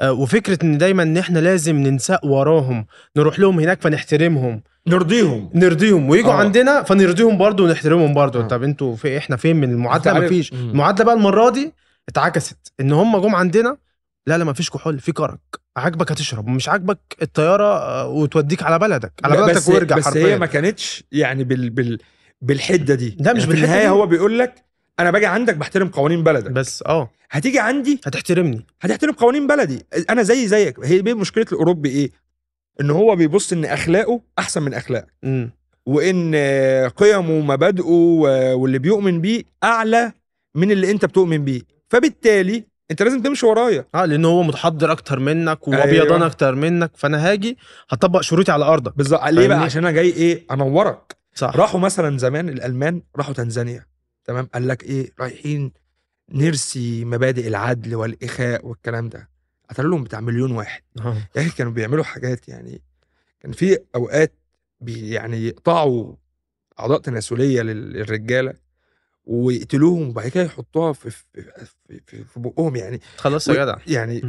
[0.00, 4.62] آه، وفكرة إن دايما إن إحنا لازم ننساق وراهم نروح لهم هناك فنحترمهم.
[4.88, 5.50] نرضيهم.
[5.54, 6.08] نرضيهم.
[6.08, 6.34] ويجوا آه.
[6.36, 8.40] عندنا فنرضيهم برضه ونحترمهم برضه.
[8.40, 8.46] آه.
[8.48, 10.52] طب أنتوا في إحنا فين من المعادلة؟ مفيش.
[10.52, 10.70] مم.
[10.70, 11.72] المعادلة بقى المرة دي
[12.08, 12.72] اتعكست.
[12.80, 13.76] ان هم جم عندنا
[14.26, 15.40] لا لا مفيش كحول في كرك.
[15.76, 19.12] عاجبك هتشرب مش عاجبك الطيارة آه، وتوديك على بلدك.
[19.24, 20.26] على بلدك بس وارجع بس حرفيا.
[20.26, 21.98] هي ما كانتش يعني بال بال
[22.42, 23.16] بالحدة دي.
[23.20, 23.88] لا، مش يعني النهاية دي.
[23.88, 24.54] هو بيقول لك
[25.00, 26.50] أنا باجي عندك بحترم قوانين بلدك.
[26.50, 27.10] بس آه.
[27.30, 28.66] هتيجي عندي؟ هتحترمني.
[28.80, 29.86] هتحترم قوانين بلدي.
[30.10, 30.84] أنا زي زيك.
[30.84, 32.10] هي مشكلة الأوروبي إيه؟
[32.80, 35.12] إن هو بيبص إن أخلاقه أحسن من أخلاقك.
[35.86, 37.90] وإن آه، قيمه ومبادئه
[38.54, 40.12] واللي بيؤمن بيه أعلى
[40.54, 41.62] من اللي أنت بتؤمن بيه.
[41.88, 43.84] فبالتالي أنت لازم تمشي ورايا.
[43.94, 46.26] آه لأن هو متحضر أكتر منك وأبيضان أيوة.
[46.26, 46.90] أكتر منك.
[46.94, 47.58] فأنا هاجي
[47.90, 48.96] هطبق شروطي على أرضك.
[48.96, 49.24] بالظبط.
[49.24, 51.16] ليه بقى؟ عشان أنا جاي إيه؟ أنورك.
[51.34, 51.56] صح.
[51.56, 53.86] راحوا مثلا زمان الألمان راحوا تنزانيا.
[54.24, 55.72] تمام؟ قال لك إيه؟ رايحين
[56.32, 59.28] نرسي مبادئ العدل والإخاء والكلام ده.
[59.70, 60.82] قتلوا لهم بتاع مليون واحد.
[61.00, 61.16] آه.
[61.34, 62.82] يعني كانوا بيعملوا حاجات يعني
[63.40, 64.32] كان في أوقات
[64.80, 66.14] بي يعني يقطعوا
[66.80, 68.52] أعضاء تناسلية لل- للرجالة
[69.24, 71.20] ويقتلوهم وبعد كده يحطوها في في
[72.06, 73.00] في, في, بقهم يعني.
[73.16, 73.76] خلاص يا جدع.
[73.86, 74.20] يعني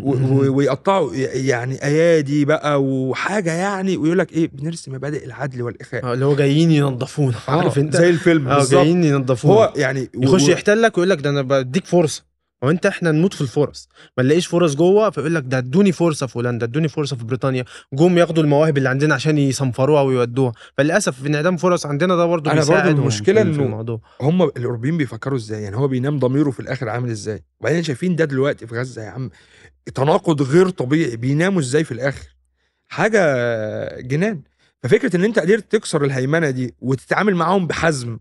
[0.49, 3.97] ويقطعوا يعني أيادي بقى وحاجة يعني.
[3.97, 6.03] ويقول لك إيه بنرسم مبادئ العدل والإخاء.
[6.05, 7.35] آه، اللي هو جايين ينظفونا.
[7.47, 8.73] عارف آه، أنت؟ زي الفيلم آه بالظبط.
[8.81, 9.53] جايين ينظفونا.
[9.53, 12.23] هو يعني يخش يحتلك ويقول لك ده أنا بديك فرصة.
[12.63, 13.89] هو انت إحنا نموت في الفرص.
[14.17, 17.65] ما نلاقيش فرص جوه فيقول لك ده ادوني فرصة في هولندا ادوني فرصة في بريطانيا.
[17.93, 20.51] جم ياخدوا المواهب اللي عندنا عشان يصنفروها ويودوها.
[20.77, 24.01] فللأسف انعدام فرص عندنا ده برضه أنا برضه إنه الموضوع.
[24.21, 28.25] هم الأوروبيين بيفكروا إزاي؟ يعني هو بينام ضميره في الآخر عامل إزاي؟ وبعدين شايفين ده
[28.25, 29.29] دلوقتي في غزة يا عم
[29.95, 31.15] تناقض غير طبيعي.
[31.15, 32.27] بيناموا إزاي في الآخر؟
[32.87, 33.21] حاجة
[34.01, 34.41] جنان.
[34.83, 38.19] ففكرة إن أنت قدرت تكسر الهيمنة دي وتتعامل معاهم بحزم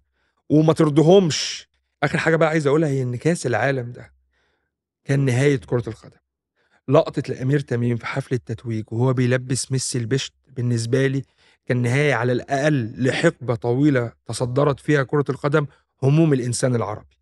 [0.51, 1.69] وما ترضهمش
[2.03, 4.18] آخر حاجة بقى عايز أقولها هي إن كأس العالم ده
[5.09, 6.17] كان نهاية كرة القدم.
[6.89, 11.23] لقطة الأمير تميم في حفل التتويج وهو بيلبس ميسي البشت بالنسبة لي
[11.67, 15.67] كان نهاية على الأقل لحقبة طويلة تصدرت فيها كرة القدم
[16.03, 17.19] هموم الإنسان العربي.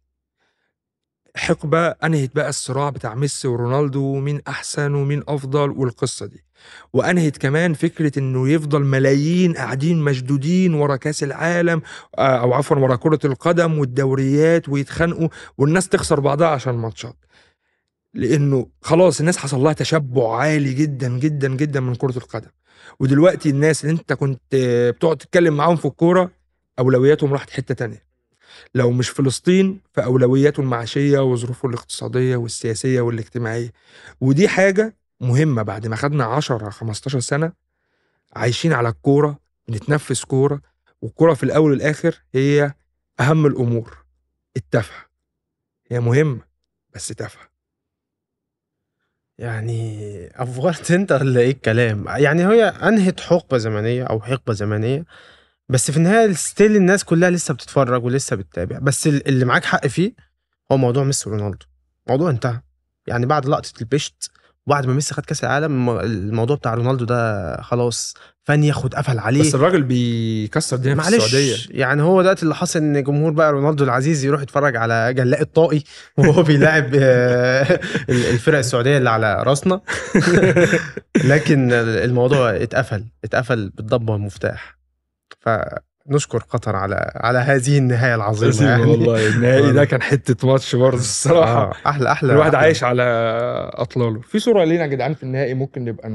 [1.37, 6.45] حقبة أنهت بقى الصراع بتاع ميسي ورونالدو ومين أحسن ومين أفضل والقصة دي.
[6.93, 11.83] وأنهت كمان فكرة إنه يفضل ملايين قاعدين مشدودين ورا كأس العالم
[12.19, 17.17] آه، أو عفوا ورا كرة القدم والدوريات ويتخانقوا والناس تخسر بعضها عشان ماتشات.
[18.17, 22.51] لأنه خلاص الناس حصل لها تشبع عالي جدا جدا جدا من كرة القدم.
[23.01, 24.43] ودلوقتي الناس اللي أنت كنت
[24.97, 26.31] بتقعد تتكلم معاهم في الكورة
[26.79, 28.07] أولوياتهم راحت حتة تانية.
[28.75, 33.73] لو مش فلسطين فأولوياته المعيشية وظروفه الاقتصادية والسياسية والاجتماعية.
[34.21, 37.53] ودي حاجة مهمة بعد ما خدنا 10 15 سنة
[38.37, 40.61] عايشين على الكورة بنتنفس كورة
[41.03, 42.75] والكورة في الأول والآخر هي
[43.21, 43.97] أهم الأمور
[44.57, 45.07] التافهة.
[45.91, 46.41] هي مهمة
[46.95, 47.56] بس تافهة.
[49.39, 55.05] يعني أوفرت أنت ولا إيه الكلام؟ يعني هي انهت حقبة زمنية أو حقبة زمنية
[55.69, 59.87] بس في النهاية still الناس كلها لسه بتتفرج ولسه بتتابع بس ال- اللي معاك حق
[59.87, 60.13] فيه
[60.73, 61.67] هو موضوع ميسي ورونالدو.
[62.07, 62.61] الموضوع انتهى.
[63.07, 64.31] يعني بعد لقطة البشت
[64.67, 69.19] وبعد ما ميسي خد كاس العالم الم- الموضوع بتاع رونالدو ده خلاص فان ياخد قفل
[69.19, 69.41] عليه.
[69.41, 71.57] بس الراجل بيكسر الدنيا في السعودية.
[71.71, 75.85] يعني هو دلوقتي اللي حاصل إن جمهور بقى رونالدو العزيز يروح يتفرج على جلاء الطائي
[76.19, 79.81] وهو بيلاعب آه، الفرق السعودية اللي على راسنا.
[81.25, 84.77] لكن الموضوع اتقفل اتقفل بالضبه والمفتاح
[86.09, 89.73] فنشكر قطر على على هذه النهاية العظيمة يعني والله النهائي.
[89.73, 92.67] ده كان حتة ماتش برضه الصراحة آه، أحلى أحلى الواحد أحلى.
[92.67, 93.03] عايش على
[93.75, 96.09] أطلاله في صورة لينا يا جدعان في النهائي ممكن نبقى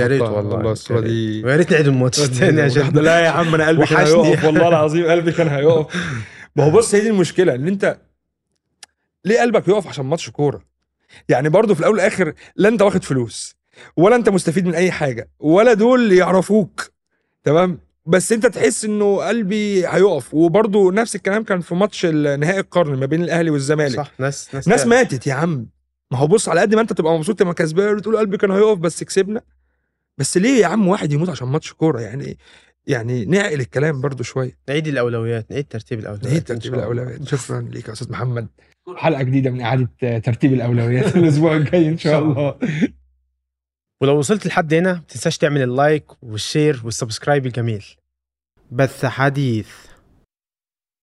[0.00, 0.20] يا ريت.
[0.22, 1.00] والله والله الصورة.
[1.00, 3.98] دي ويا ريت نعيد الماتش تاني عشان لا يا عم أنا قلبي كان.
[4.06, 5.94] هيقف والله العظيم قلبي كان هيقف
[6.56, 7.98] ما هو بص هي دي المشكلة إن أنت
[9.24, 10.60] ليه قلبك يقف عشان ماتش كورة
[11.28, 13.56] يعني برضه في الأول والآخر لا أنت واخد فلوس
[13.96, 16.90] ولا أنت مستفيد من أي حاجة ولا دول يعرفوك
[17.44, 20.34] تمام بس انت تحس انه قلبي هيقف.
[20.34, 23.96] وبرضه نفس الكلام كان في ماتش نهائي القرن ما بين الأهلي والزمالك.
[23.96, 25.66] صح ناس ناس ناس ماتت يا عم.
[26.12, 28.78] ما هو بص على قد ما انت تبقى مبسوط تبقى كسبان وتقول قلبي كان هيقف
[28.78, 29.40] بس كسبنا.
[30.18, 32.38] بس ليه يا عم واحد يموت عشان ماتش كورة؟ يعني
[32.86, 34.58] يعني نعقل الكلام برضو شوية.
[34.68, 36.74] نعيد الأولويات نعيد ترتيب الأولويات إن ترتيب.
[36.74, 37.28] الأولويات.
[37.28, 38.46] شكرا ليك يا أستاذ محمد.
[38.96, 39.88] حلقة جديدة من إعادة
[40.18, 42.58] ترتيب الأولويات الأسبوع الجاي إن شاء الله.
[44.00, 47.84] ولو وصلت لحد هنا متنساش تعمل ال like وال share وال subscribe الجميل.
[48.70, 49.68] بث حديث.